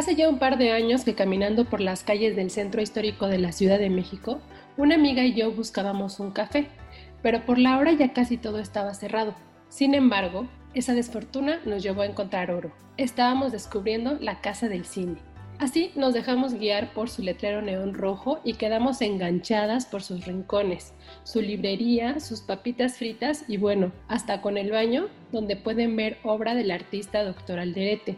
[0.00, 3.36] Hace ya un par de años que caminando por las calles del centro histórico de
[3.36, 4.40] la Ciudad de México,
[4.78, 6.68] una amiga y yo buscábamos un café,
[7.20, 9.34] pero por la hora ya casi todo estaba cerrado.
[9.68, 12.72] Sin embargo, esa desfortuna nos llevó a encontrar oro.
[12.96, 15.18] Estábamos descubriendo la casa del cine.
[15.58, 20.94] Así nos dejamos guiar por su letrero neón rojo y quedamos enganchadas por sus rincones,
[21.24, 26.54] su librería, sus papitas fritas y bueno, hasta con el baño donde pueden ver obra
[26.54, 27.58] del artista Dr.
[27.58, 28.16] Alderete.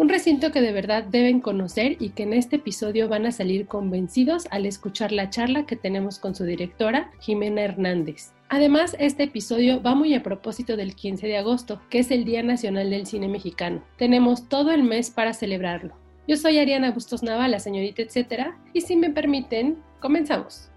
[0.00, 3.66] Un recinto que de verdad deben conocer y que en este episodio van a salir
[3.66, 8.32] convencidos al escuchar la charla que tenemos con su directora, Jimena Hernández.
[8.48, 12.42] Además, este episodio va muy a propósito del 15 de agosto, que es el Día
[12.42, 13.84] Nacional del Cine Mexicano.
[13.98, 15.94] Tenemos todo el mes para celebrarlo.
[16.26, 20.70] Yo soy Ariana Bustos Nava, la señorita etcétera, y si me permiten, comenzamos.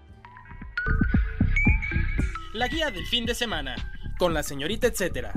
[2.52, 3.74] La guía del fin de semana,
[4.18, 5.32] con la señorita etcétera.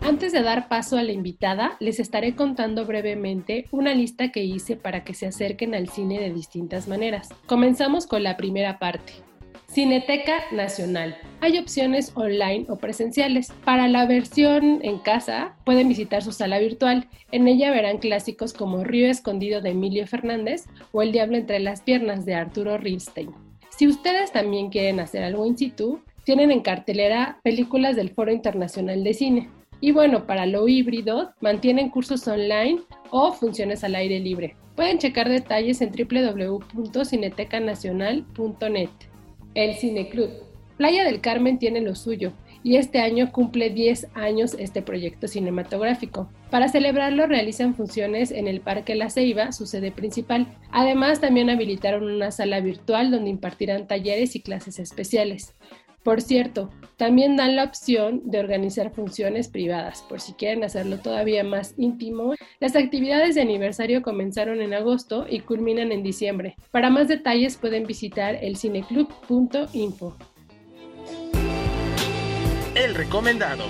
[0.00, 4.76] Antes de dar paso a la invitada, les estaré contando brevemente una lista que hice
[4.76, 7.28] para que se acerquen al cine de distintas maneras.
[7.46, 9.12] Comenzamos con la primera parte.
[9.68, 11.16] Cineteca Nacional.
[11.40, 13.50] Hay opciones online o presenciales.
[13.64, 17.08] Para la versión en casa, pueden visitar su sala virtual.
[17.30, 21.80] En ella verán clásicos como Río Escondido de Emilio Fernández o El Diablo entre las
[21.80, 23.30] piernas de Arturo Rilstein.
[23.70, 29.04] Si ustedes también quieren hacer algo in situ, tienen en cartelera películas del Foro Internacional
[29.04, 29.48] de Cine.
[29.80, 34.56] Y bueno, para lo híbrido, mantienen cursos online o funciones al aire libre.
[34.76, 38.90] Pueden checar detalles en www.cinetecanacional.net.
[39.54, 40.30] El Cine Club.
[40.76, 42.32] Playa del Carmen tiene lo suyo
[42.64, 46.30] y este año cumple 10 años este proyecto cinematográfico.
[46.50, 50.46] Para celebrarlo realizan funciones en el Parque La Ceiba, su sede principal.
[50.70, 55.54] Además también habilitaron una sala virtual donde impartirán talleres y clases especiales.
[56.02, 61.44] Por cierto, también dan la opción de organizar funciones privadas, por si quieren hacerlo todavía
[61.44, 62.34] más íntimo.
[62.60, 66.56] Las actividades de aniversario comenzaron en agosto y culminan en diciembre.
[66.70, 70.16] Para más detalles pueden visitar el cineclub.info.
[72.74, 73.64] El recomendado.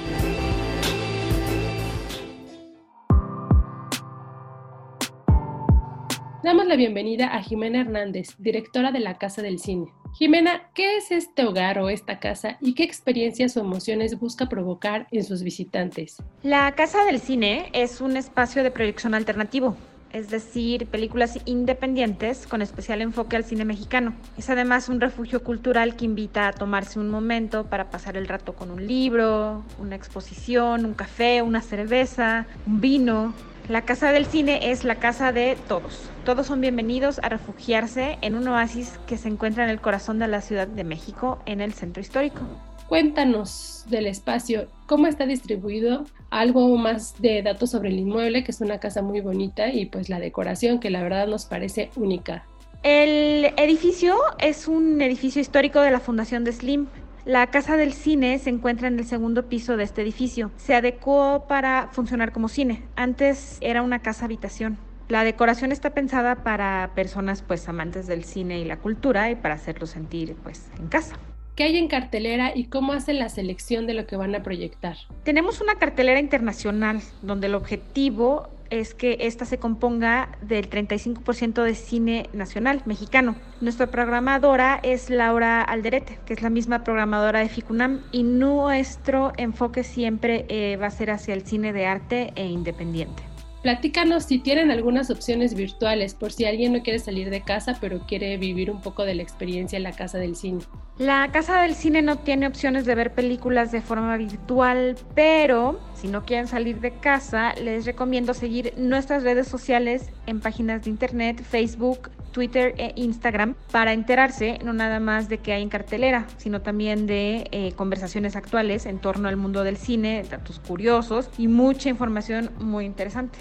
[6.43, 9.93] Damos la bienvenida a Jimena Hernández, directora de la Casa del Cine.
[10.15, 15.07] Jimena, ¿qué es este hogar o esta casa y qué experiencias o emociones busca provocar
[15.13, 16.21] en sus visitantes?
[16.43, 19.77] La Casa del Cine es un espacio de proyección alternativo,
[20.13, 24.13] es decir, películas independientes con especial enfoque al cine mexicano.
[24.37, 28.55] Es además un refugio cultural que invita a tomarse un momento para pasar el rato
[28.55, 33.33] con un libro, una exposición, un café, una cerveza, un vino,
[33.69, 36.11] la Casa del Cine es la casa de todos.
[36.25, 40.29] Todos son bienvenidos a refugiarse en un oasis que se encuentra en el corazón de
[40.29, 42.41] la Ciudad de México, en el centro histórico.
[42.89, 48.61] Cuéntanos del espacio, cómo está distribuido, algo más de datos sobre el inmueble, que es
[48.61, 52.45] una casa muy bonita, y pues la decoración, que la verdad nos parece única.
[52.83, 56.89] El edificio es un edificio histórico de la Fundación de Slim.
[57.25, 60.51] La casa del cine se encuentra en el segundo piso de este edificio.
[60.57, 62.83] Se adecuó para funcionar como cine.
[62.97, 64.77] Antes era una casa habitación.
[65.09, 69.55] La decoración está pensada para personas pues amantes del cine y la cultura y para
[69.55, 71.17] hacerlo sentir pues en casa.
[71.55, 74.97] ¿Qué hay en cartelera y cómo hacen la selección de lo que van a proyectar?
[75.23, 81.75] Tenemos una cartelera internacional donde el objetivo es que esta se componga del 35% de
[81.75, 83.37] cine nacional mexicano.
[83.61, 89.85] Nuestra programadora es Laura Alderete, que es la misma programadora de FICUNAM, y nuestro enfoque
[89.85, 93.32] siempre eh, va a ser hacia el cine de arte e independiente.
[93.63, 98.01] Platícanos si tienen algunas opciones virtuales por si alguien no quiere salir de casa pero
[98.07, 100.63] quiere vivir un poco de la experiencia en la casa del cine.
[100.99, 106.09] La casa del cine no tiene opciones de ver películas de forma virtual, pero si
[106.09, 111.41] no quieren salir de casa, les recomiendo seguir nuestras redes sociales en páginas de internet,
[111.41, 116.63] Facebook, Twitter e Instagram para enterarse no nada más de qué hay en cartelera, sino
[116.63, 121.89] también de eh, conversaciones actuales en torno al mundo del cine, datos curiosos y mucha
[121.89, 123.39] información muy interesante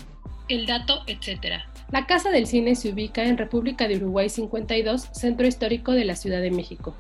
[0.52, 1.62] el dato, etc.
[1.92, 6.16] La Casa del Cine se ubica en República de Uruguay 52, Centro Histórico de la
[6.16, 6.96] Ciudad de México.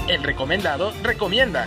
[0.08, 1.66] El recomendado recomienda.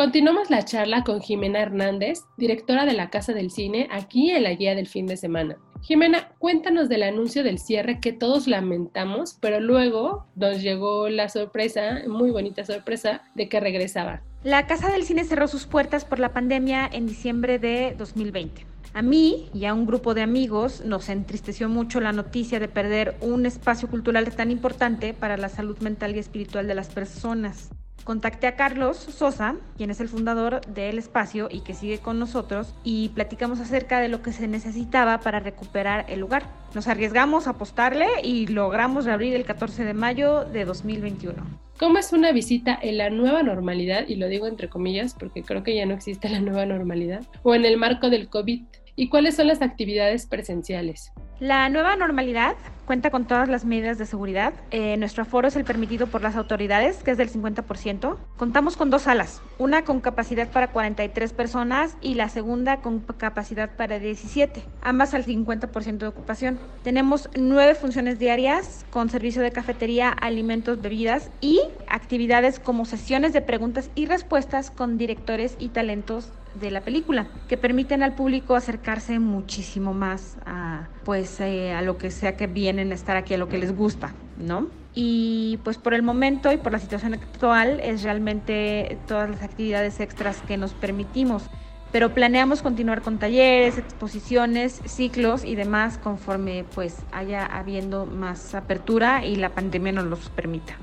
[0.00, 4.54] Continuamos la charla con Jimena Hernández, directora de la Casa del Cine, aquí en la
[4.54, 5.58] guía del fin de semana.
[5.82, 12.00] Jimena, cuéntanos del anuncio del cierre que todos lamentamos, pero luego nos llegó la sorpresa,
[12.08, 14.22] muy bonita sorpresa, de que regresaba.
[14.42, 18.64] La Casa del Cine cerró sus puertas por la pandemia en diciembre de 2020.
[18.94, 23.16] A mí y a un grupo de amigos nos entristeció mucho la noticia de perder
[23.20, 27.68] un espacio cultural tan importante para la salud mental y espiritual de las personas.
[28.04, 32.74] Contacté a Carlos Sosa, quien es el fundador del espacio y que sigue con nosotros,
[32.82, 36.44] y platicamos acerca de lo que se necesitaba para recuperar el lugar.
[36.74, 41.70] Nos arriesgamos a apostarle y logramos reabrir el 14 de mayo de 2021.
[41.78, 44.06] ¿Cómo es una visita en la nueva normalidad?
[44.06, 47.22] Y lo digo entre comillas porque creo que ya no existe la nueva normalidad.
[47.42, 48.64] O en el marco del COVID.
[48.96, 51.12] ¿Y cuáles son las actividades presenciales?
[51.40, 52.54] La nueva normalidad
[52.84, 54.52] cuenta con todas las medidas de seguridad.
[54.72, 58.18] Eh, nuestro aforo es el permitido por las autoridades, que es del 50%.
[58.36, 63.70] Contamos con dos salas, una con capacidad para 43 personas y la segunda con capacidad
[63.74, 66.58] para 17, ambas al 50% de ocupación.
[66.82, 71.58] Tenemos nueve funciones diarias con servicio de cafetería, alimentos, bebidas y
[71.88, 77.56] actividades como sesiones de preguntas y respuestas con directores y talentos de la película, que
[77.56, 82.92] permiten al público acercarse muchísimo más a, pues, eh, a lo que sea que vienen
[82.92, 84.68] a estar aquí, a lo que les gusta, ¿no?
[84.94, 90.00] Y pues por el momento y por la situación actual es realmente todas las actividades
[90.00, 91.48] extras que nos permitimos
[91.92, 99.24] pero planeamos continuar con talleres, exposiciones, ciclos y demás conforme pues haya habiendo más apertura
[99.24, 100.76] y la pandemia nos los permita.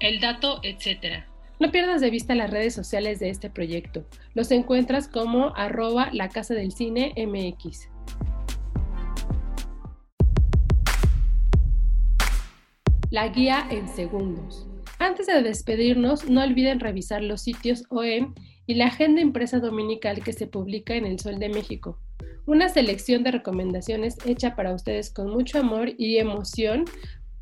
[0.00, 1.26] El dato, etcétera.
[1.60, 4.04] No pierdas de vista las redes sociales de este proyecto.
[4.34, 7.88] Los encuentras como arroba la casa del cine MX.
[13.10, 14.68] La guía en segundos.
[15.00, 18.34] Antes de despedirnos, no olviden revisar los sitios OEM
[18.66, 21.98] y la agenda impresa dominical que se publica en El Sol de México.
[22.46, 26.84] Una selección de recomendaciones hecha para ustedes con mucho amor y emoción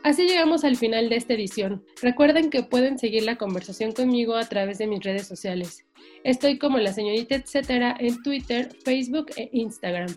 [0.03, 1.83] Así llegamos al final de esta edición.
[2.01, 5.85] Recuerden que pueden seguir la conversación conmigo a través de mis redes sociales.
[6.23, 10.09] Estoy como la señorita etcétera en Twitter, Facebook e Instagram.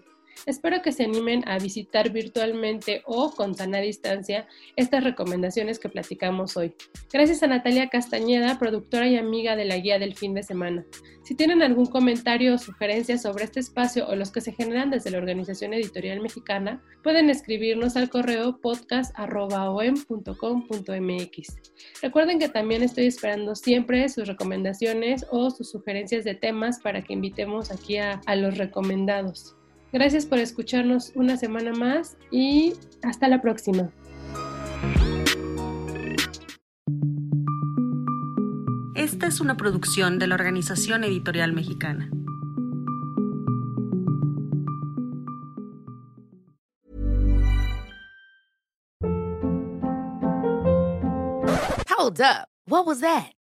[0.47, 4.47] Espero que se animen a visitar virtualmente o con sana distancia
[4.77, 6.75] estas recomendaciones que platicamos hoy.
[7.13, 10.85] Gracias a Natalia Castañeda, productora y amiga de la guía del fin de semana.
[11.23, 15.13] Si tienen algún comentario o sugerencia sobre este espacio o los que se generan desde
[15.13, 21.57] la Organización Editorial Mexicana, pueden escribirnos al correo podcast.om.com.mx.
[22.03, 27.13] Recuerden que también estoy esperando siempre sus recomendaciones o sus sugerencias de temas para que
[27.13, 29.55] invitemos aquí a los recomendados.
[29.93, 32.73] Gracias por escucharnos una semana más y
[33.03, 33.91] hasta la próxima.
[38.95, 42.11] Esta es una producción de la Organización Editorial Mexicana.
[51.89, 52.49] Hold up.
[52.67, 53.33] What was that?